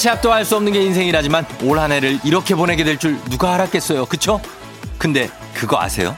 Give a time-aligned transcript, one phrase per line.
[0.00, 4.06] 한치 앞도 할수 없는 게 인생이라지만 올 한 해를 이렇게 보내게 될 줄 누가 알았겠어요.
[4.06, 4.40] 그쵸?
[4.96, 6.16] 근데 그거 아세요?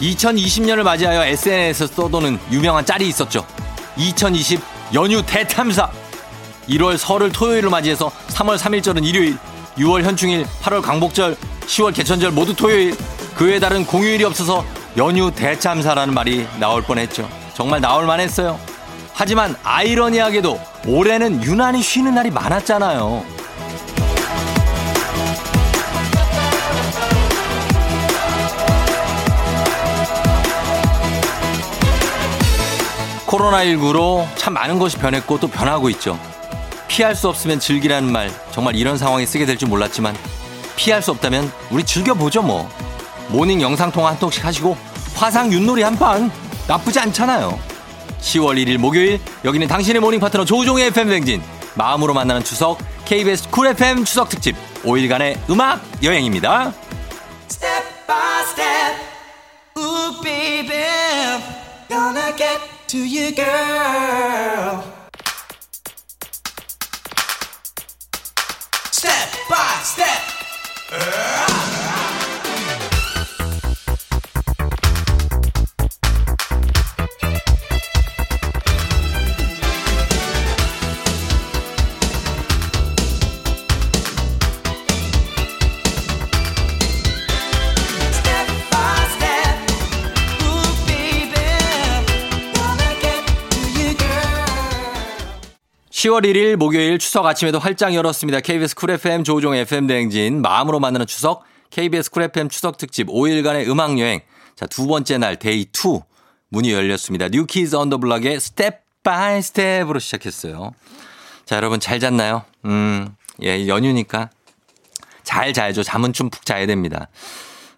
[0.00, 3.46] 2020년을 맞이하여 SNS에서 써도는 유명한 짤이 있었죠.
[3.96, 4.60] 2020
[4.94, 5.90] 연휴 대탐사.
[6.68, 9.36] 1월 설을 토요일로 맞이해서 3월 3일절은 일요일,
[9.76, 12.96] 6월 현충일, 8월 광복절, 10월 개천절 모두 토요일.
[13.34, 14.64] 그 외에 다른 공휴일이 없어서
[14.96, 17.28] 연휴 대참사라는 말이 나올 뻔했죠.
[17.54, 18.58] 정말 나올 만했어요.
[19.14, 23.24] 하지만 아이러니하게도 올해는 유난히 쉬는 날이 많았잖아요.
[33.26, 36.18] 코로나19로 참 많은 것이 변했고 또 변하고 있죠.
[36.88, 40.14] 피할 수 없으면 즐기라는 말 정말 이런 상황에 쓰게 될 줄 몰랐지만
[40.76, 42.68] 피할 수 없다면 우리 즐겨보죠 뭐.
[43.28, 44.76] morning 영상통화 한 통씩 하시고
[45.22, 46.32] 화상 윷놀이 한 판
[46.66, 47.56] 나쁘지 않잖아요.
[48.20, 51.42] 10월 1일 목요일 여기는 당신의 morning 파트너 조우종의 FM 대행진.
[51.74, 54.56] 마음으로 만나는 추석 KBS 쿨 FM 추석 특집.
[54.82, 56.72] 5일간의 음악 여행입니다.
[57.48, 58.42] Step by
[69.84, 70.22] step,
[96.02, 98.40] 10월 1일 목요일 추석 아침에도 활짝 열었습니다.
[98.40, 103.68] KBS 쿨 FM 조우종 FM 대행진 마음으로 만나는 추석 KBS 쿨 FM 추석 특집 5일간의
[103.68, 104.20] 음악 여행.
[104.56, 106.00] 자, 두 번째 날 Day 2
[106.48, 107.28] 문이 열렸습니다.
[107.28, 110.72] New Kids on the Block의 Step by Step으로 시작했어요.
[111.44, 112.42] 자, 여러분 잘 잤나요?
[112.64, 113.14] 음.
[113.44, 114.30] 예, 연휴니까
[115.22, 115.84] 잘 자야죠.
[115.84, 117.06] 잠은 좀 푹 자야 됩니다.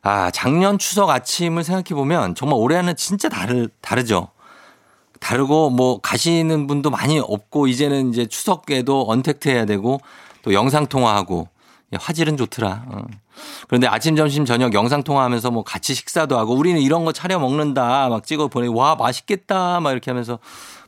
[0.00, 4.30] 아, 작년 추석 아침을 생각해 보면 정말 올해는 진짜 다르 다르죠.
[5.24, 9.98] 다르고 뭐 가시는 분도 많이 없고 이제는 이제 추석에도 언택트 해야 되고
[10.42, 11.48] 또 영상 통화하고
[11.94, 12.84] 예, 화질은 좋더라.
[12.88, 13.04] 어.
[13.66, 18.10] 그런데 아침, 점심, 저녁 영상 통화하면서 뭐 같이 식사도 하고 우리는 이런 거 차려 먹는다
[18.10, 20.38] 막 찍어 보내고 와 맛있겠다 막 이렇게 하면서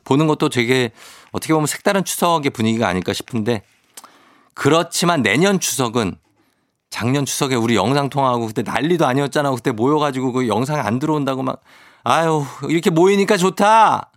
[0.03, 0.91] 보는 것도 되게
[1.31, 3.63] 어떻게 보면 색다른 추석의 분위기가 아닐까 싶은데
[4.53, 6.15] 그렇지만 내년 추석은
[6.91, 9.49] 작년 추석에 우리 영상 통화하고 그때 난리도 아니었잖아.
[9.49, 11.61] 그때 모여가지고 그 영상 안 들어온다고 막
[12.03, 14.11] 아유 이렇게 모이니까 좋다.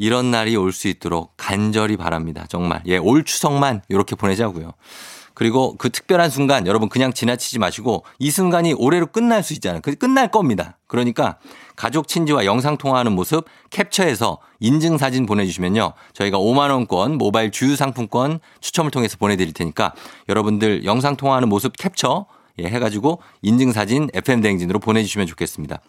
[0.00, 2.46] 이런 날이 올 수 있도록 간절히 바랍니다.
[2.48, 2.82] 정말.
[2.86, 4.72] 예, 올 추석만 이렇게 보내자고요.
[5.34, 9.80] 그리고 그 특별한 순간 여러분 그냥 지나치지 마시고 이 순간이 올해로 끝날 수 있잖아요.
[9.82, 10.78] 그 끝날 겁니다.
[10.86, 11.36] 그러니까
[11.76, 15.92] 가족 친지와 영상 통화하는 모습 캡처해서 인증 사진 보내주시면요.
[16.14, 19.92] 저희가 5만 원권 모바일 주유 상품권 추첨을 통해서 보내드릴 테니까
[20.30, 22.26] 여러분들 영상 통화하는 모습 캡처
[22.58, 25.80] 예, 해가지고 인증 사진 FM 대행진으로 보내주시면 좋겠습니다.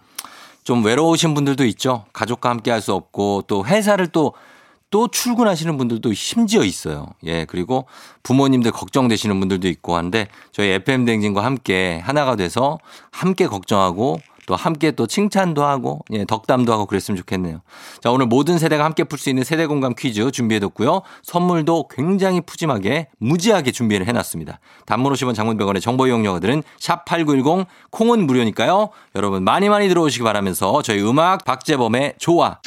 [0.64, 2.06] 좀 외로우신 분들도 있죠.
[2.14, 7.08] 가족과 함께 할 수 없고 또 회사를 또또 출근하시는 분들도 심지어 있어요.
[7.26, 7.86] 예, 그리고
[8.24, 12.80] 부모님들 걱정되시는 분들도 있고 한데 저희 FM 댕진과 함께 하나가 돼서
[13.12, 17.62] 함께 걱정하고 또 함께 또 칭찬도 하고 예, 덕담도 하고 그랬으면 좋겠네요.
[18.02, 21.02] 자, 오늘 모든 세대가 함께 풀 수 있는 세대 공감 퀴즈 준비해뒀고요.
[21.24, 24.60] 선물도 굉장히 푸짐하게 무지하게 준비를 해놨습니다.
[24.86, 28.90] 단문 50원 장문 100원의 정보 이용료들은 샵8910 콩은 무료니까요.
[29.16, 32.60] 여러분 많이 많이 들어오시기 바라면서 저희 음악 박재범의 좋아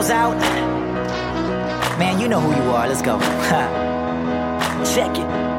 [0.00, 0.38] goes out.
[1.98, 2.88] Man, you know who you are.
[2.88, 3.18] Let's go.
[4.94, 5.49] Check it.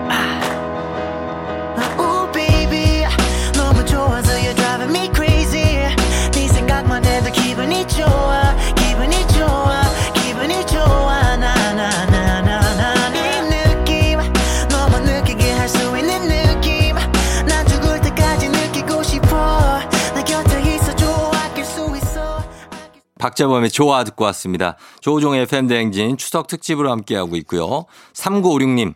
[23.31, 24.75] 박재범의 좋아 듣고 왔습니다.
[24.99, 27.85] 조우종의 FM 대행진 추석 특집으로 함께하고 있고요.
[28.13, 28.93] 3956님.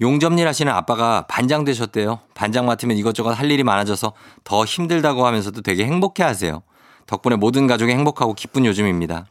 [0.00, 2.20] 용접일 하시는 아빠가 반장 되셨대요.
[2.34, 4.12] 반장 맡으면 이것저것 할 일이 많아져서
[4.44, 6.62] 더 힘들다고 하면서도 되게 행복해 하세요.
[7.06, 9.26] 덕분에 모든 가족이 행복하고 기쁜 요즘입니다.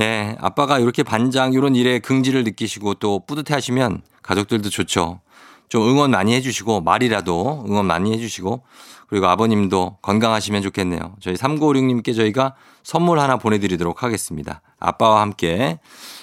[0.00, 5.20] 예, 아빠가 이렇게 반장 이런 일에 긍지를 느끼시고 또 뿌듯해 하시면 가족들도 좋죠.
[5.68, 8.62] 좀 응원 많이 해주시고 말이라도 응원 많이 해주시고
[9.08, 11.14] 그리고 아버님도 건강하시면 좋겠네요.
[11.20, 14.60] 저희 3956님께 저희가 선물 하나 보내드리도록 하겠습니다.
[14.80, 15.78] 아빠와 함께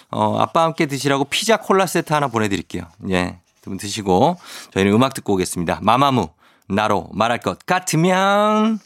[0.09, 2.83] 어, 아빠와 함께 드시라고 피자 콜라 세트 하나 보내드릴게요.
[3.09, 3.39] 예.
[3.61, 4.37] 두 분 드시고
[4.73, 5.79] 저희는 음악 듣고 오겠습니다.
[5.83, 6.29] 마마무
[6.67, 8.79] 나로 말할 것 같으면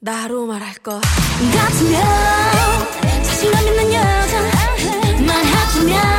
[0.00, 2.02] 나로 말할 것 같으면
[3.24, 4.42] 자신감 있는 여자
[5.26, 6.15] 말하자면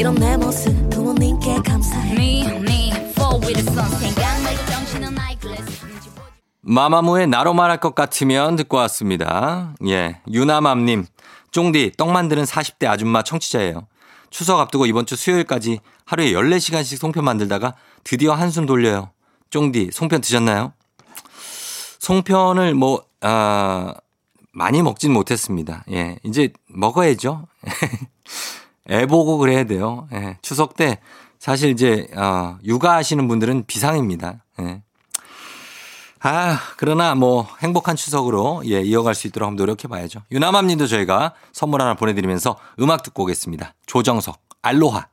[0.00, 3.86] 이런 내 모습 부모님께 감사해 Me, me, fall with the sun.
[3.98, 5.86] 생각 말고 정신은 아이클래스.
[6.62, 9.74] 마마무의 나로 말할 것 같으면 듣고 왔습니다.
[9.86, 10.22] 예.
[10.32, 11.04] 유나맘님.
[11.50, 13.88] 쫑디, 떡 만드는 40대 아줌마 청취자예요.
[14.30, 19.10] 추석 앞두고 이번 주 수요일까지 하루에 14시간씩 송편 만들다가 드디어 한숨 돌려요.
[19.50, 20.72] 쫑디, 송편 드셨나요?
[21.98, 23.92] 송편을 뭐, 아,
[24.54, 25.84] 많이 먹진 못했습니다.
[25.90, 26.16] 예.
[26.24, 27.46] 이제 먹어야죠.
[28.88, 30.08] 애 보고 그래야 돼요.
[30.12, 30.38] 예.
[30.42, 31.00] 추석 때
[31.38, 34.44] 사실 이제, 어, 육아하시는 분들은 비상입니다.
[34.60, 34.82] 예.
[36.22, 40.20] 아, 그러나 뭐 행복한 추석으로 예, 이어갈 수 있도록 한번 노력해 봐야죠.
[40.30, 43.74] 유나맘 님도 저희가 선물 하나 보내 드리면서 음악 듣고 오겠습니다.
[43.86, 45.06] 조정석, 알로하.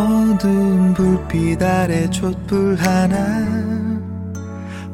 [0.00, 3.70] 어두운 불빛 아래 촛불 하나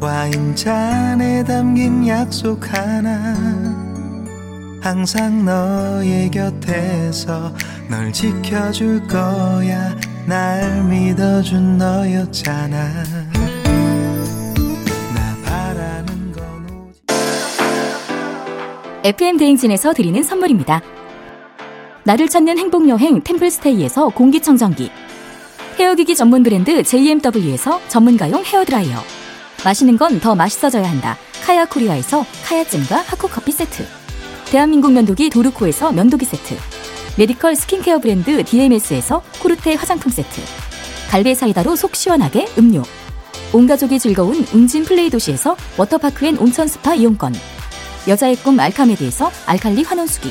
[0.01, 3.35] 와인잔에 담긴 약속 하나.
[4.83, 7.53] 항상 너의 곁에서
[7.89, 9.97] 널 지켜줄 거야.
[10.27, 13.05] 날 믿어준 너였잖아.
[15.15, 17.03] 나 바라는 건 오직
[19.05, 20.83] FM 대행진에서 드리는 선물입니다.
[22.07, 24.93] 나를 찾는 행복여행 템플스테이에서 공기청정기.
[25.77, 28.97] hair기기 전문 브랜드 JMW에서 전문가용 헤어드라이어.
[29.65, 31.17] 마시는 건 더 맛있어져야 한다.
[31.45, 33.85] 카야코리아에서 카야찜과 하코커피 세트.
[34.53, 36.55] 대한민국 면도기 도르코에서 면도기 세트.
[37.19, 40.41] medical skincare 브랜드 DMS에서 코르테 화장품 세트.
[41.11, 42.85] 갈배 사이다로 속 시원하게 음료.
[43.53, 47.35] 온 가족이 즐거운 웅진 플레이 도시에서 워터파크 and 온천 스파 이용권.
[48.07, 50.31] 여자의 꿈 알카메디에서 알칼리 환원수기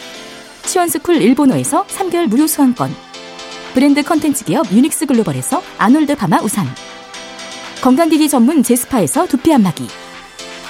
[0.71, 2.95] 시원스쿨 일본어에서 3개월 무료 수강권.
[3.73, 6.65] 브랜드 컨텐츠 기업 유닉스 글로벌에서 아놀드 파마 우산.
[7.81, 9.85] 건강기기 전문 제스파에서 두피 안마기.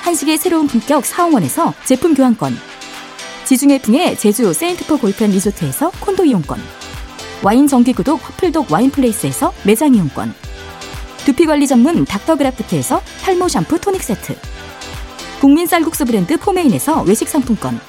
[0.02, 2.58] 한식의 새로운 품격 사홍원에서 제품 교환권.
[3.46, 6.60] 지중해풍의 제주 세인트포 골프앤 리조트에서 콘도 이용권.
[7.44, 10.34] 와인 정기구독 허플독 와인플레이스에서 매장 이용권.
[11.26, 14.36] 두피관리 전문 닥터그라프트에서 탈모 샴푸 토닉 세트.
[15.40, 17.80] 국민 쌀국수 브랜드 포메인에서 외식 상품권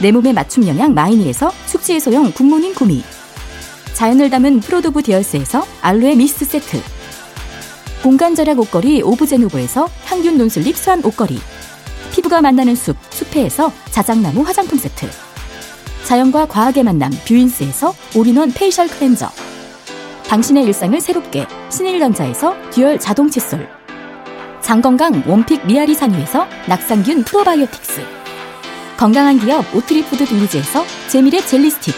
[0.00, 3.02] 내 몸에 맞춤 영양 마이니에서 숙취 해소용 굿모닝 구미.
[3.94, 6.82] 자연을 담은 프로도브 디얼스에서 알로에 미스트 세트.
[8.02, 11.40] 공간 절약 옷걸이 오브제노브에서 향균 non-slip 수한 옷걸이.
[12.12, 15.08] 피부가 만나는 숲 숲회에서 자작나무 화장품 세트.
[16.04, 19.30] 자연과 과학의 만남 뷰인스에서 all-in-one facial cleanser.
[20.26, 23.68] 당신의 일상을 새롭게 신일전자에서 dual 자동 칫솔.
[24.60, 28.23] 장건강 one pick 미아리 산유에서 낙산균 프로바이오틱스
[28.96, 31.94] 건강한 기업 오트리푸드 빌리지에서 재미랩 젤리 스틱.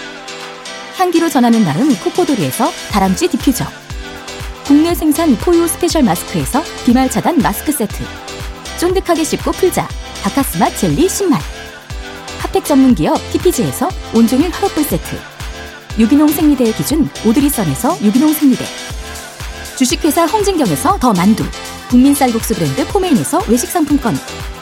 [0.96, 3.66] 향기로 전하는 나름 코코도리에서 다람쥐 디퓨저.
[4.64, 8.02] 국내 생산 포유 스페셜 마스크에서 비말 차단 마스크 세트.
[8.78, 9.86] 쫀득하게 씹고 풀자.
[10.22, 11.38] 박카스맛 젤리 10만
[12.38, 15.16] 핫팩 전문 기업 TPG에서 온종일 화롯불 세트.
[15.98, 18.64] 유기농 생리대의 기준 오드리선에서 유기농 생리대.
[19.76, 21.44] 주식회사 홍진경에서 더 만두.
[21.88, 24.18] 국민 쌀국수 브랜드 포메인에서 외식 상품권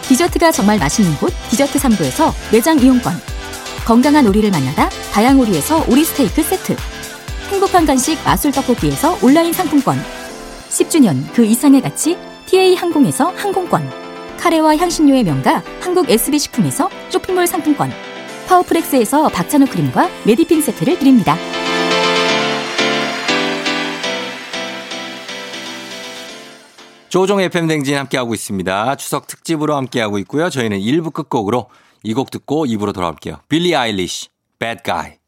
[0.09, 3.15] 디저트가 정말 맛있는 곳 디저트 3부에서 매장 이용권.
[3.87, 6.77] 건강한 오리를 만나다 다향오리에서 오리 스테이크 세트.
[7.51, 9.99] 행복한 간식 마술 떡볶이에서 온라인 상품권.
[10.69, 13.91] 10주년 그 이상의 가치 TA 항공에서 항공권.
[14.39, 17.91] 카레와 향신료의 명가 한국 SB식품에서 쇼핑몰 상품권.
[18.47, 21.37] 파워프렉스에서 박찬호 크림과 메디핑 세트를 드립니다.
[27.15, 28.97] 조우종 FM 대행진 함께하고 있습니다.
[28.97, 30.51] 추석 특집으로 함께하고 있고요.
[30.51, 31.71] 저희는 1부 끝곡으로
[32.03, 33.37] 이 곡 듣고 2부로 돌아올게요.
[33.49, 35.19] 빌리 아일리시, Bad Guy.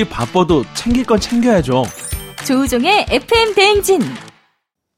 [0.00, 1.84] 아무리 바빠도 챙길 건 챙겨야죠.
[2.46, 4.00] 조우종의 FM 대행진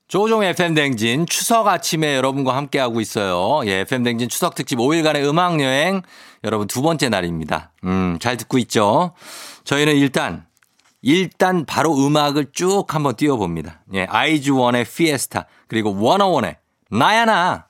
[0.06, 3.62] 조종 FM 댕진 추석 아침에 여러분과 함께하고 있어요.
[3.66, 6.02] 예, FM 댕진 추석 특집 5일간의 음악 여행
[6.44, 7.73] 여러분 두 번째 날입니다.
[7.85, 9.14] 음, 잘 듣고 있죠?
[9.64, 10.47] 저희는 일단
[11.00, 13.82] 일단 바로 음악을 쭉 한번 띄워 봅니다.
[13.94, 16.59] 예, 아이즈원의 피에스타 그리고 워너원의
[16.90, 17.66] 나야나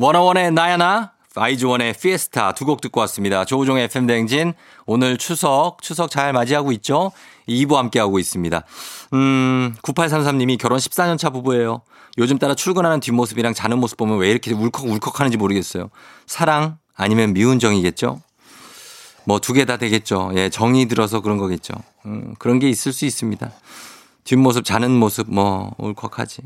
[0.00, 3.44] 워너원의 나야나, 아이즈원의 피에스타 두 곡 듣고 왔습니다.
[3.44, 4.54] 조우종의 FM 댕진
[4.86, 7.12] 오늘 추석 추석 잘 맞이하고 있죠?
[7.46, 8.62] 2부 함께하고 있습니다.
[9.12, 11.82] 음, 9833님이 결혼 14년 차 부부예요.
[12.16, 15.90] 요즘 따라 출근하는 뒷모습이랑 자는 모습 보면 왜 이렇게 울컥 울컥 하는지 모르겠어요.
[16.26, 18.22] 사랑 아니면 미운 정이겠죠?
[19.26, 20.32] 뭐 두 개 다 되겠죠.
[20.34, 21.74] 예, 정이 들어서 그런 거겠죠.
[22.06, 23.50] 음, 그런 게 있을 수 있습니다.
[24.24, 26.40] 뒷모습 자는 모습 뭐 울컥하지.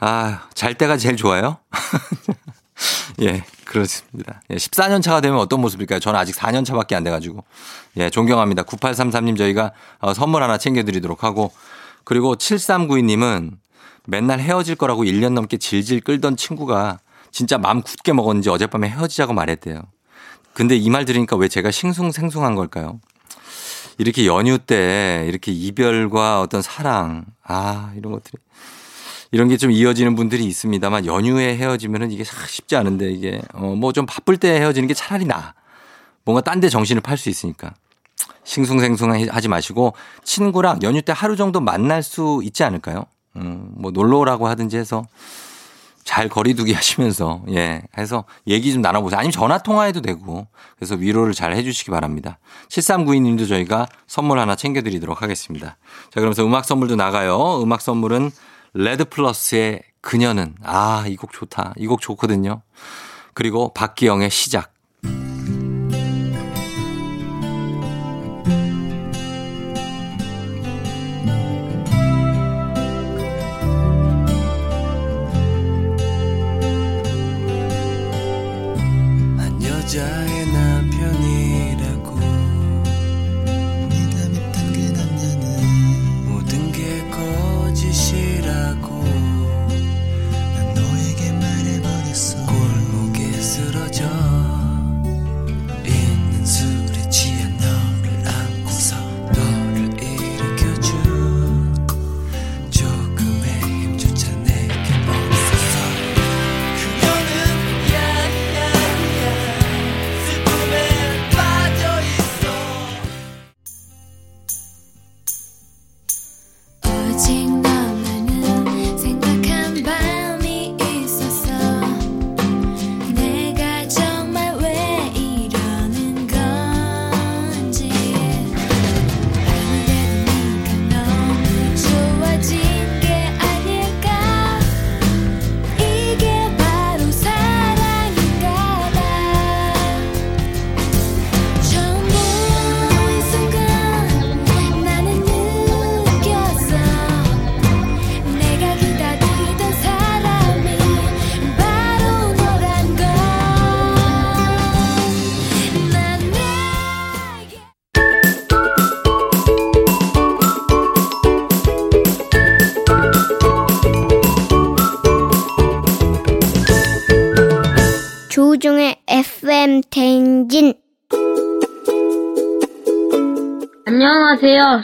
[0.00, 1.58] 아, 잘 때가 제일 좋아요?
[3.20, 4.40] 예, 그렇습니다.
[4.50, 6.00] 예, 14년 차가 되면 어떤 모습일까요?
[6.00, 7.44] 저는 아직 4년 차밖에 안 돼가지고.
[7.98, 8.62] 예, 존경합니다.
[8.62, 11.52] 9833님 저희가 어, 선물 하나 챙겨드리도록 하고.
[12.04, 13.52] 그리고 7392님은
[14.06, 16.98] 맨날 헤어질 거라고 1년 넘게 질질 끌던 친구가
[17.30, 19.82] 진짜 마음 굳게 먹었는지 어젯밤에 헤어지자고 말했대요.
[20.54, 23.00] 근데 이 말 들으니까 왜 제가 싱숭생숭한 걸까요?
[23.98, 28.38] 이렇게 연휴 때 이렇게 이별과 어떤 사랑, 아, 이런 것들이
[29.32, 33.92] 이런 게 좀 이어지는 분들이 있습니다만 연휴에 헤어지면은 이게 참 쉽지 않은데 이게 어 뭐
[33.92, 35.54] 좀 바쁠 때 헤어지는 게 차라리 나.
[36.24, 37.72] 뭔가 딴 데 정신을 팔 수 있으니까.
[38.44, 39.94] 싱숭생숭하지 마시고
[40.24, 43.04] 친구랑 연휴 때 하루 정도 만날 수 있지 않을까요?
[43.36, 45.04] 음, 뭐 놀러 오라고 하든지 해서
[46.02, 49.18] 잘 거리두기 하시면서 예 해서 얘기 좀 나눠보세요.
[49.20, 52.38] 아니면 전화 통화해도 되고 그래서 위로를 잘 해주시기 바랍니다.
[52.70, 55.76] 7392님도 저희가 선물 하나 챙겨드리도록 하겠습니다.
[56.10, 57.62] 자 그러면서 음악 선물도 나가요.
[57.62, 58.30] 음악 선물은
[58.74, 61.74] 레드 플러스의 그녀는 아 이 곡 좋다.
[61.76, 62.62] 이 곡 좋거든요.
[63.34, 64.72] 그리고 박기영의 시작.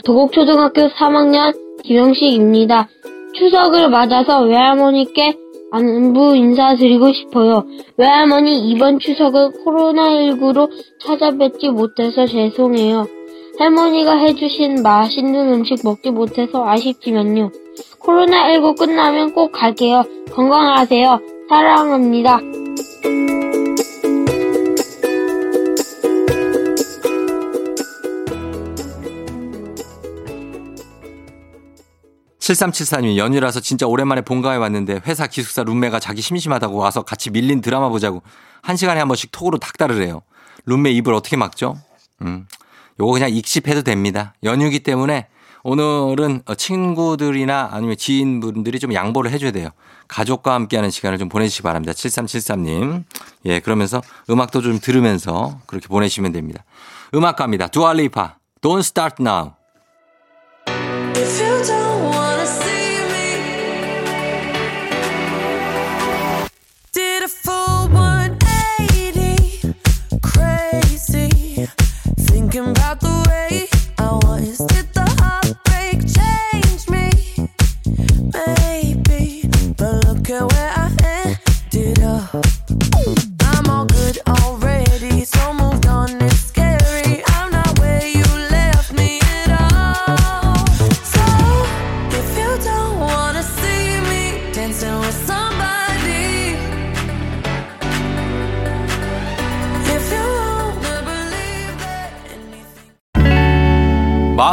[0.03, 1.53] 도곡초등학교 3학년
[1.83, 2.87] 김영식입니다.
[3.33, 5.35] 추석을 맞아서 외할머니께
[5.71, 7.65] 안부 인사드리고 싶어요.
[7.97, 13.05] 외할머니 이번 추석은 코로나19로 찾아뵙지 못해서 죄송해요.
[13.59, 17.51] 할머니가 해주신 맛있는 음식 먹지 못해서 아쉽지만요.
[18.01, 20.03] 코로나19 끝나면 꼭 갈게요.
[20.31, 21.19] 건강하세요.
[21.49, 22.39] 사랑합니다.
[32.53, 37.89] 7374님, 연휴라서 진짜 오랜만에 본가에 왔는데 회사 기숙사 룸메가 자기 심심하다고 와서 같이 밀린 드라마
[37.89, 38.21] 보자고
[38.61, 40.21] 한 시간에 한 번씩 톡으로 닥달을 해요.
[40.65, 41.77] 룸메 입을 어떻게 막죠?
[42.21, 42.47] 음,
[42.99, 44.33] 요거 그냥 익십해도 됩니다.
[44.43, 45.27] 연휴기 때문에
[45.63, 49.69] 오늘은 친구들이나 아니면 지인분들이 좀 양보를 해줘야 돼요.
[50.07, 51.91] 가족과 함께하는 시간을 좀 보내주시기 바랍니다.
[51.91, 53.03] 7373님.
[53.45, 56.63] 예, 그러면서 음악도 좀 들으면서 그렇게 보내시면 됩니다.
[57.13, 57.67] 음악 갑니다.
[57.67, 59.51] 두알리파, Don't Start Now.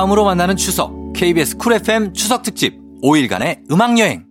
[0.05, 4.27] 마음으로 만나는 추석 KBS 쿨 FM 추석 특집 5일간의 음악 여행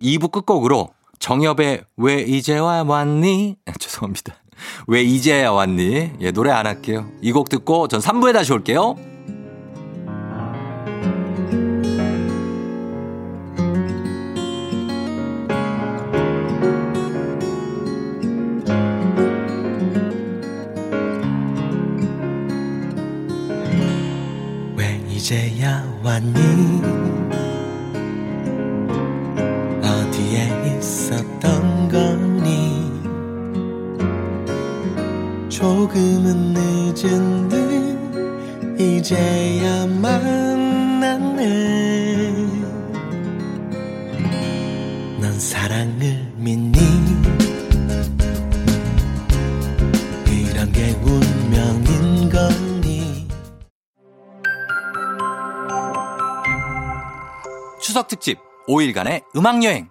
[0.00, 3.56] 2부 끝곡으로 정엽의 왜 이제와 왔니?
[3.80, 4.34] 죄송합니다.
[4.86, 6.12] 왜 이제야 왔니?
[6.20, 7.08] 예, 노래 안 할게요.
[7.20, 8.96] 이 곡 듣고 전 3부에 다시 올게요.
[26.12, 26.38] 왔니?
[29.82, 33.00] 어디에 있었던 거니?
[35.48, 41.32] 조금은 늦은 듯 이제야 만났네.
[45.18, 47.01] 넌 사랑을 믿니
[58.02, 58.38] 추석 특집
[58.68, 59.90] 5일간의 음악 여행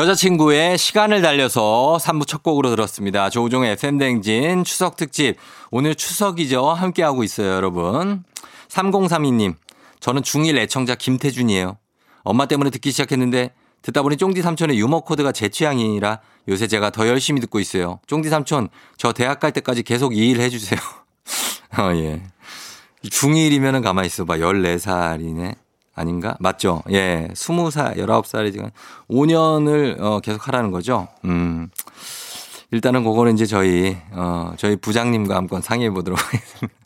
[0.00, 3.28] 여자친구의 시간을 달려서 3부 첫 곡으로 들었습니다.
[3.28, 5.36] 조우종의 FM댕진 추석 특집.
[5.70, 6.70] 오늘 추석이죠.
[6.70, 8.24] 함께하고 있어요, 여러분.
[8.68, 9.56] 3032님.
[10.00, 11.76] 저는 중1 애청자 김태준이에요.
[12.22, 13.50] 엄마 때문에 듣기 시작했는데
[13.82, 18.00] 듣다 보니 쫑디 삼촌의 유머 코드가 제 취향이라 요새 제가 더 열심히 듣고 있어요.
[18.06, 20.80] 쫑디 삼촌, 저 대학 갈 때까지 계속 이 일 해주세요.
[21.78, 22.22] 어, 예.
[23.04, 24.38] 중1이면은 가만히 있어봐.
[24.38, 25.56] 14살이네.
[25.94, 26.36] 아닌가?
[26.40, 26.82] 맞죠?
[26.90, 27.28] 예.
[27.34, 28.70] 20살, 19살이지만
[29.10, 31.08] 5년을 어, 계속 하라는 거죠.
[31.24, 31.68] 음.
[32.72, 36.80] 일단은 그거는 이제 저희, 어, 저희 부장님과 한번 상의해 보도록 하겠습니다.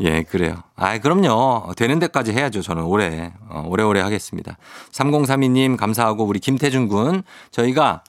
[0.00, 0.56] 예, 그래요.
[0.74, 1.72] 아, 그럼요.
[1.76, 2.60] 되는 데까지 해야죠.
[2.60, 3.32] 저는 올해.
[3.48, 4.58] 어, 오래오래 하겠습니다.
[4.92, 8.02] 3032님 감사하고 우리 김태준 군 저희가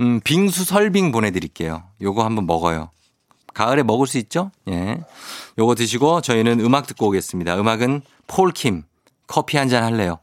[0.00, 1.82] 음, 빙수 설빙 보내드릴게요.
[2.00, 2.90] 요거 한번 먹어요.
[3.54, 4.50] 가을에 먹을 수 있죠?
[4.68, 5.00] 예.
[5.58, 7.58] 요거 드시고 저희는 음악 듣고 오겠습니다.
[7.58, 8.82] 음악은 폴킴.
[9.26, 10.20] 커피 한 잔 할래요.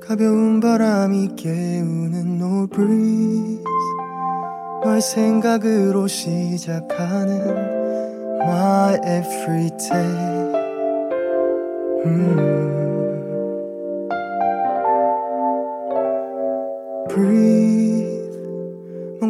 [0.00, 3.62] 가벼운 바람이 깨우는 no breeze
[4.84, 7.40] 널 생각으로 시작하는
[8.42, 10.52] my every day
[12.04, 12.83] 음.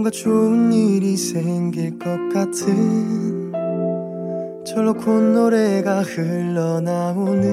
[0.05, 3.51] 뭔가 좋은 일이 생길 것 같은
[4.67, 7.45] 절로 콧노래가 흘러나오는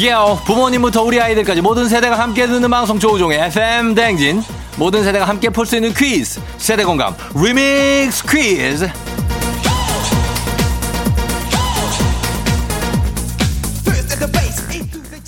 [0.00, 0.40] 예요.
[0.46, 4.42] 부모님부터 우리 아이들까지 모든 세대가 함께 듣는 방송 조우종의 FM 대행진.
[4.76, 6.40] 모든 세대가 함께 풀 수 있는 퀴즈.
[6.56, 7.14] 세대 공감.
[7.34, 8.88] 리믹스 퀴즈.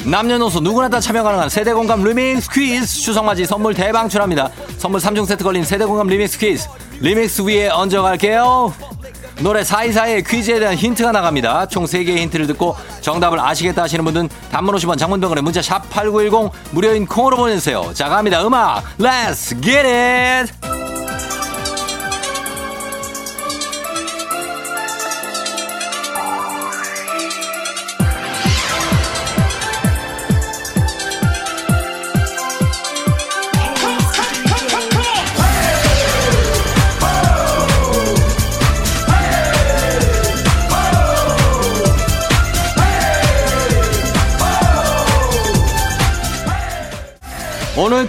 [0.05, 2.87] 남녀노소 누구나 다 참여 가능한 세대 공감 리믹스 퀴즈.
[2.87, 4.51] 추석맞이 선물 대방출합니다.
[4.79, 6.67] 선물 3종 세트 걸린 세대 공감 리믹스 퀴즈.
[7.01, 8.73] 리믹스 위에 얹어갈게요
[9.43, 11.67] 노래 사이사이에 퀴즈에 대한 힌트가 나갑니다.
[11.67, 16.53] 총 3개의 힌트를 듣고 정답을 아시겠다 하시는 분은 단문 50원 장문 100원에 문자 샵 8910
[16.71, 17.91] 무료인 콩으로 보내주세요.
[17.95, 18.47] 자 갑니다.
[18.47, 18.85] 음악
[19.61, 20.53] get it!
[20.69, 20.72] 오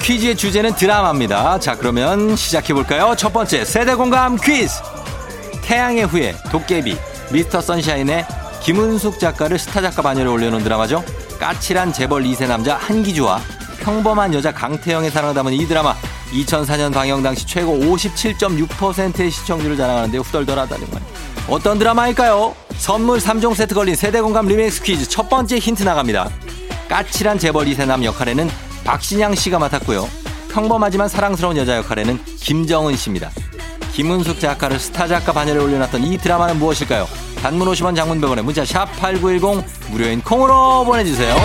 [0.03, 1.59] 퀴즈의 주제는 드라마입니다.
[1.61, 3.15] 자, 그러면 시작해볼까요?
[3.17, 4.73] 첫 번째, 세대 공감 퀴즈!
[5.61, 6.97] 태양의 후예, 도깨비,
[7.31, 8.25] 미스터 선샤인의
[8.61, 11.05] 김은숙 작가를 스타 작가 반열에 올려놓은 드라마죠.
[11.39, 13.39] 까칠한 재벌 2세 남자 한기주와
[13.79, 15.95] 평범한 여자 강태영의 사랑을 담은 이 드라마.
[16.33, 21.05] 2004년 방영 당시 최고 57.6%의 시청률을 자랑하는데 후덜덜하다는 거예요.
[21.47, 22.53] 어떤 드라마일까요?
[22.75, 26.29] 선물 3종 세트 걸린 세대 공감 리믹스 퀴즈 첫 번째 힌트 나갑니다.
[26.89, 28.49] 까칠한 재벌 2세남 역할에는
[28.83, 30.07] 박신양 씨가 맡았고요.
[30.51, 33.31] 평범하지만 사랑스러운 여자 역할에는 김정은 씨입니다.
[33.93, 37.07] 김은숙 작가를 스타 작가 반열에 올려놨던 이 드라마는 무엇일까요?
[37.41, 41.35] 단문 50원 장문 100원에 문자 샵 8910 무료인 콩으로 보내주세요.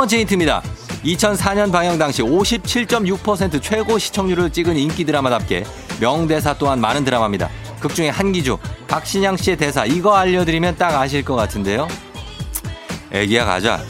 [0.00, 0.62] 번째 힌트입니다.
[1.04, 5.64] 2004년 방영 당시 57.6% 최고 시청률을 찍은 인기 드라마답게
[6.00, 7.50] 명대사 또한 많은 드라마입니다.
[7.80, 8.56] 극 중에 한기주,
[8.88, 11.86] 박신양 씨의 대사 이거 알려드리면 딱 아실 것 같은데요.
[13.12, 13.82] 애기야 가자.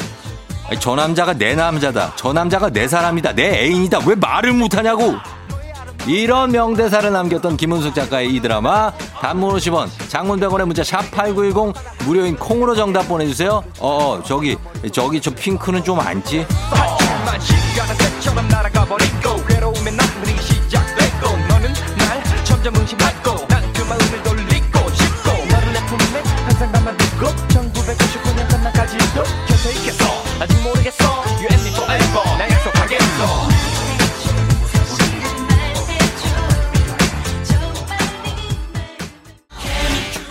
[0.81, 2.14] 저 남자가 내 남자다.
[2.16, 3.35] 저 남자가 내 사람이다.
[3.35, 4.01] 내 애인이다.
[4.05, 5.14] 왜 말을 못하냐고.
[6.06, 11.74] 이런 명대사를 남겼던 김은숙 작가의 이 드라마 단문 50원 장문 100원의 문자 샵 8910
[12.06, 13.62] 무료인 콩으로 정답 보내주세요.
[13.78, 14.56] 어, 어 저기
[14.92, 16.46] 저기 저 핑크는 좀 안지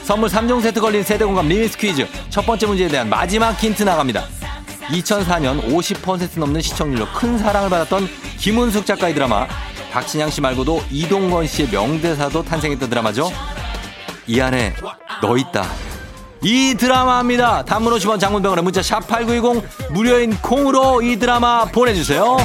[0.09, 2.07] 선물 3종 세트 걸린 세대공감 리미스 퀴즈.
[2.31, 4.23] 첫 번째 문제에 대한 마지막 힌트 나갑니다.
[4.87, 9.45] 2004년 50% 넘는 시청률로 큰 사랑을 받았던 김은숙 작가의 드라마
[9.91, 13.31] 박신양 씨 말고도 이동건 씨의 명대사도 탄생했던 드라마죠.
[14.25, 14.73] 이 안에
[15.21, 15.63] 너 있다.
[16.41, 17.65] 이 드라마입니다.
[17.65, 22.35] 단문 50원 장문 100원에 문자 샵 8910 무료인 콩으로 이 드라마 보내주세요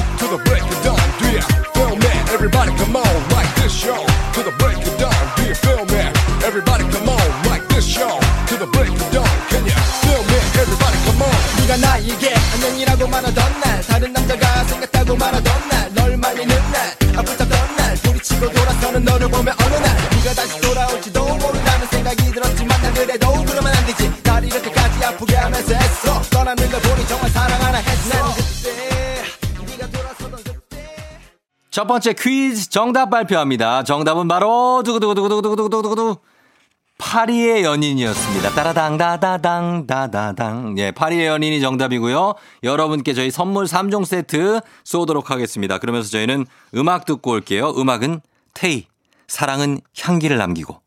[7.85, 8.19] show.
[8.49, 9.71] To the break of dawn, can you
[10.01, 10.37] feel me?
[10.61, 11.35] Everybody come on.
[11.61, 17.95] 네가 나에게 안녕이라고 말하던 날 다른 남자가 생겼다고 말하던 날 널 말리는 날 아프다던 날
[18.03, 23.73] 부딪히고 돌아서는 너를 보며 어느 날 네가 다시 돌아올지도 모른다는 생각이 들었지만 난 그래도 그러면
[23.73, 29.23] 안 되지 날 이렇게까지 아프게 하면서 했어 떠나는 걸 보니 정말 사랑하나 했어 난 그때
[29.71, 30.95] 네가 돌아서던 그때
[31.71, 33.83] 첫 번째 퀴즈 정답 발표합니다.
[33.83, 36.19] 정답은 바로 두구두구두구두구두구두구두구
[36.97, 38.51] 파리의 연인이었습니다.
[38.51, 40.77] 따라당 다다당 다다당.
[40.77, 42.35] 예, 파리의 연인이 정답이고요.
[42.63, 45.77] 여러분께 저희 선물 3종 세트 쏘도록 하겠습니다.
[45.77, 47.73] 그러면서 저희는 음악 듣고 올게요.
[47.77, 48.21] 음악은
[48.53, 48.85] 테이
[49.27, 50.79] 사랑은 향기를 남기고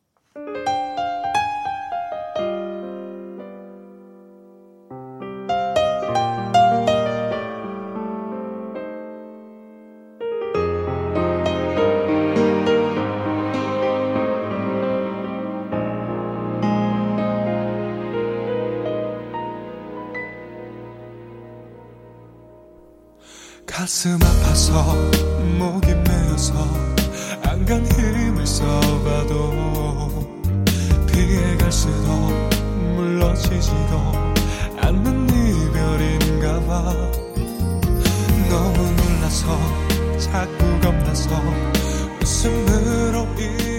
[27.71, 29.53] 안간 힘을 써봐도
[31.13, 32.09] 피해갈 수도
[32.97, 34.13] 물러지지도
[34.79, 36.95] 않는 이별인가 봐.
[38.49, 39.59] 너무 놀라서
[40.19, 41.29] 자꾸 겁나서
[42.23, 43.78] 웃음으로 이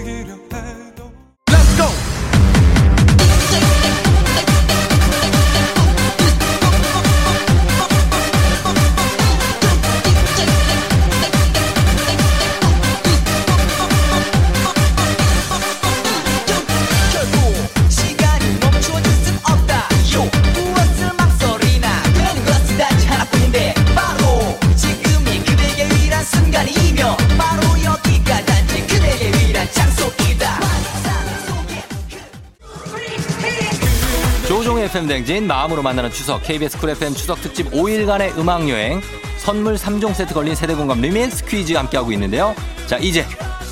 [35.00, 39.00] FM 대행진 마음으로 만나는 추석 KBS Cool FM 추석 특집 5일간의 음악 여행
[39.38, 42.54] 선물 3종 세트 걸린 세대 공감 리믹스 퀴즈 함께하고 있는데요.
[42.86, 43.26] 자 이제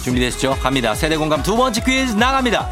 [0.05, 0.57] 준비되시죠?
[0.63, 0.95] 갑니다.
[0.95, 2.69] 세대 공감 두 번째 퀴즈 나갑니다.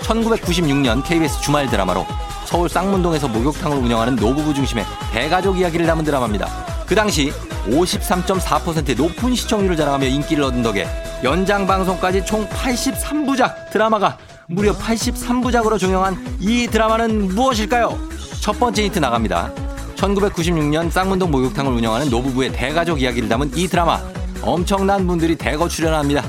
[0.00, 2.06] 1996년 KBS 주말 드라마로
[2.46, 6.48] 서울 쌍문동에서 목욕탕을 운영하는 노부부 중심의 대가족 이야기를 담은 드라마입니다.
[6.86, 7.30] 그 당시
[7.66, 10.86] 53.4%의 높은 시청률을 자랑하며 인기를 얻은 덕에
[11.22, 14.16] 연장 방송까지 총 83부작 드라마가
[14.48, 17.98] 무려 83부작으로 종영한 이 드라마는 무엇일까요?
[18.40, 19.52] 첫 번째 힌트 나갑니다.
[19.96, 24.00] 1996년 쌍문동 목욕탕을 운영하는 노부부의 대가족 이야기를 담은 이 드라마
[24.42, 26.22] 엄청난 분들이 대거 출연합니다.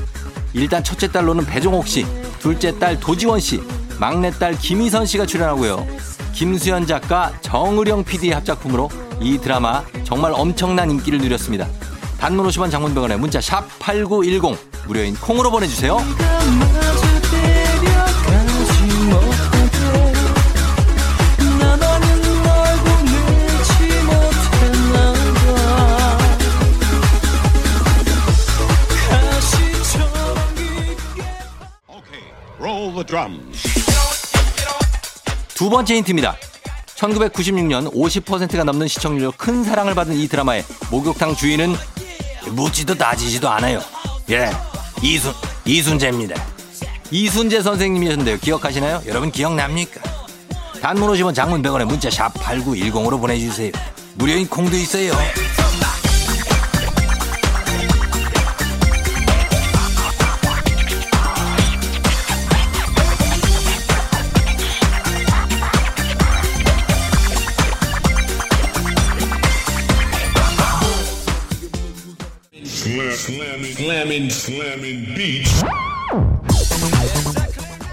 [0.53, 2.05] 일단 첫째 딸로는 배종옥 씨,
[2.39, 3.61] 둘째 딸 도지원 씨,
[3.99, 5.85] 막내 딸 김희선 씨가 출연하고요.
[6.33, 11.67] 김수현 작가, 정의령 PD의 합작품으로 이 드라마 정말 엄청난 인기를 누렸습니다.
[12.19, 15.97] 단문 50원 장문병원에 문자 샵 8910 무료인 콩으로 보내주세요.
[35.53, 36.35] 두 번째 힌트입니다.
[36.95, 41.75] 1996년 50%가 넘는 시청률로 큰 사랑을 받은 이 드라마의 목욕탕 주인은
[42.51, 43.81] 묻지도 따지지도 않아요.
[44.29, 44.49] 예,
[45.03, 45.33] 이순
[45.65, 46.41] 이순재입니다.
[47.11, 48.37] 이순재 선생님이셨는데요.
[48.39, 49.01] 기억하시나요?
[49.07, 50.01] 여러분 기억납니까?
[50.81, 53.71] 단문 50원 장문 100원에 문자 샵 8910으로 보내주세요.
[54.15, 55.13] 무료인 콩도 있어요.
[74.15, 75.63] Slamming, slamming, slamming beats.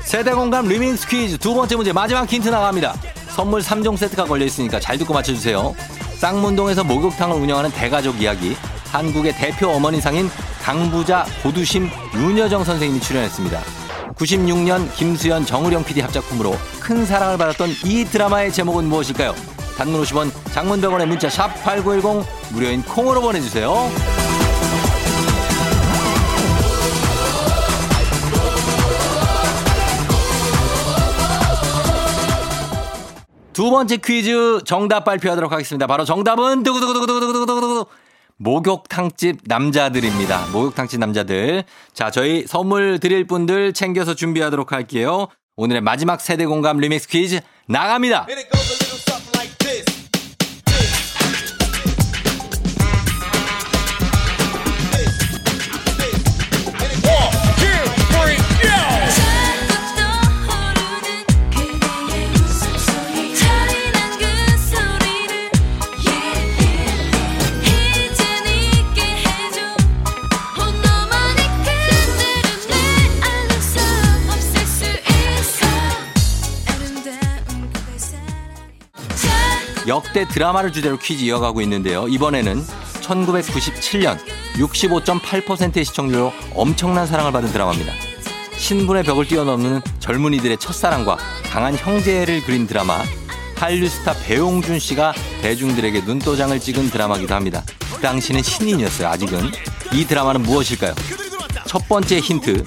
[0.04, 2.94] 세대 공감 리믹스 퀴즈 두 번째 문제 마지막 힌트 나갑니다.
[3.30, 5.74] 선물 3종 세트가 걸려 있으니까 잘 듣고 맞춰주세요.
[6.18, 8.56] 쌍문동에서 목욕탕을 운영하는 대가족 이야기
[8.92, 10.30] 한국의 대표 어머니상인
[10.62, 13.60] 강부자 고두심 윤여정 선생님이 출연했습니다.
[14.14, 19.34] 96년 김수현 정우령 PD 합작품으로 큰 사랑을 받았던 이 드라마의 제목은 무엇일까요?
[19.76, 24.21] 단문 50원 장문 100원의 문자 샵 8910 무료인 콩으로 보내주세요.
[33.52, 35.86] 두 번째 퀴즈 정답 발표하도록 하겠습니다.
[35.86, 37.86] 바로 정답은 두구두구두구두구두구두구
[38.38, 40.46] 목욕탕집 남자들입니다.
[40.52, 41.64] 목욕탕집 남자들.
[41.92, 45.28] 자, 저희 선물 드릴 분들 챙겨서 준비하도록 할게요.
[45.56, 48.26] 오늘의 마지막 세대 공감 리믹스 퀴즈 나갑니다.
[79.88, 82.06] 역대 드라마를 주제로 퀴즈 이어가고 있는데요.
[82.08, 82.64] 이번에는
[83.00, 84.18] 1997년
[84.54, 87.92] 65.8%의 시청률로 엄청난 사랑을 받은 드라마입니다.
[88.56, 91.16] 신분의 벽을 뛰어넘는 젊은이들의 첫사랑과
[91.50, 93.02] 강한 형제를 그린 드라마
[93.56, 97.62] 한류 스타 배용준 씨가 대중들에게 눈도장을 찍은 드라마기도 합니다.
[97.94, 99.08] 그 당시는 신인이었어요.
[99.08, 99.50] 아직은.
[99.92, 100.94] 이 드라마는 무엇일까요?
[101.66, 102.64] 첫 번째 힌트.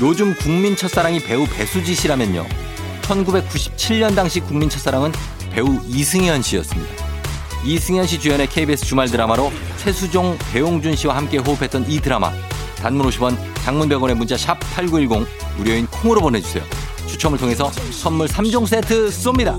[0.00, 2.46] 요즘 국민 첫사랑이 배우 배수지 씨라면요.
[3.02, 5.12] 1997년 당시 국민 첫사랑은
[5.52, 6.90] 배우 이승현 씨였습니다.
[7.64, 12.32] 이승현 씨 주연의 KBS 주말 드라마로 최수종, 배용준 씨와 함께 호흡했던 이 드라마.
[12.76, 16.64] 단문 50원, 장문 100원의 문자 샵 8910 무료인 콩으로 보내주세요.
[17.06, 19.58] 추첨을 통해서 선물 3종 세트 쏩니다.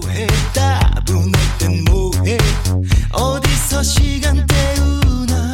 [3.12, 5.54] 어디서 시간 때우나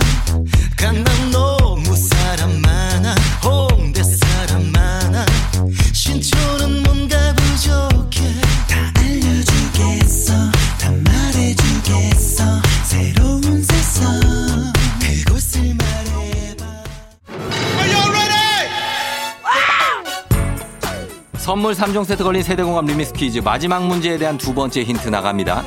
[21.59, 25.61] 선물 3종 세트 걸린 세대공감 리믹스 퀴즈 마지막 문제에 대한 두 번째 힌트 나갑니다.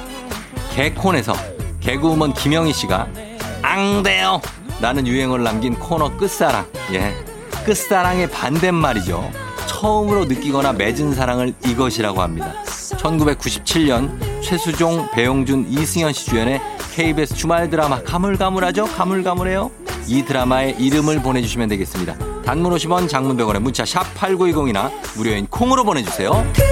[0.74, 1.34] 개콘에서
[1.80, 3.08] 개그우먼 김영희 씨가
[3.60, 4.40] 앙대요
[4.80, 6.66] 라는 유행어를 남긴 코너 끝사랑.
[6.94, 7.14] 예.
[7.66, 9.30] 끝사랑의 반대말이죠.
[9.66, 12.54] 처음으로 느끼거나 맺은 사랑을 이것이라고 합니다.
[12.64, 16.62] 1997년 최수종, 배용준, 이승현 씨 주연의
[16.94, 18.86] KBS 주말 드라마 가물가물하죠?
[18.86, 19.70] 가물가물해요?
[20.06, 22.31] 이 드라마의 이름을 보내주시면 되겠습니다.
[22.44, 26.71] 단문 50원, 장문 100원에 문자 샵 8910이나 무료인 콩으로 보내주세요.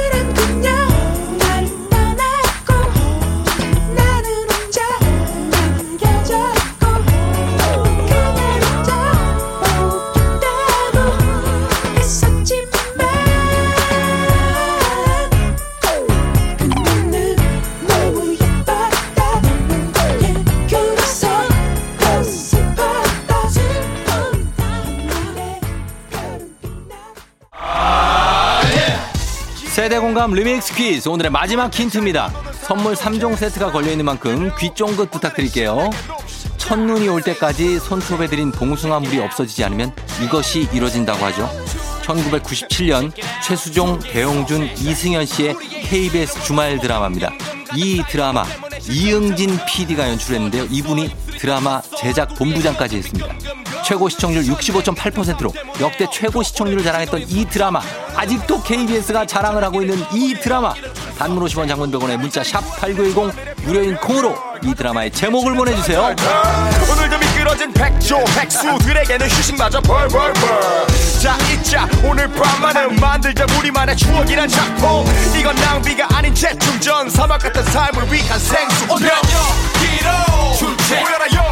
[30.11, 32.33] 공감 리믹스 퀴즈 오늘의 마지막 힌트입니다.
[32.63, 35.89] 선물 3종 세트가 걸려있는 만큼 귀 쫑긋 부탁드릴게요.
[36.57, 41.49] 첫눈이 올 때까지 손톱에 들인 봉숭아 물이 없어지지 않으면 이것이 이루어진다고 하죠.
[42.03, 43.13] 1997년
[43.45, 47.33] 최수종, 배용준, 이승현 씨의 KBS 주말 드라마입니다.
[47.77, 48.45] 이 드라마
[48.91, 50.67] 이응진 PD가 연출했는데요.
[50.71, 53.29] 이분이 드라마 제작 본부장까지 했습니다.
[53.87, 57.81] 최고 시청률 65.8%로 역대 최고 시청률을 자랑했던 이 드라마
[58.21, 60.75] 아직도 KBS가 자랑을 하고 있는 이 드라마.
[61.19, 66.15] 단문 50원 장문 100원의 문자 샵 8910 무료인 콩으로 이 드라마의 제목을 보내주세요.
[66.93, 70.87] 오늘도 미끄러진 백조 백수들에게는 휴식마저 벌벌벌.
[71.23, 71.89] 자 잊자.
[72.05, 73.47] 오늘 밤만은 만들자.
[73.59, 75.07] 우리만의 추억이란 작품.
[75.39, 77.09] 이건 낭비가 아닌 재충전.
[77.09, 78.85] 사막 같은 삶을 위한 생수.
[78.93, 79.13] 오늘요
[79.81, 80.53] 길어.
[80.59, 81.50] 출첵 모여라 요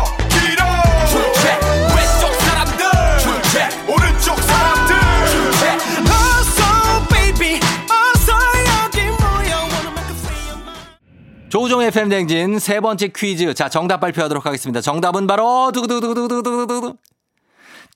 [11.58, 13.52] 조우종 FM 대행진 세 번째 퀴즈.
[13.52, 14.80] 자 정답 발표하도록 하겠습니다.
[14.80, 16.94] 정답은 바로 두구두구두구두구두구두구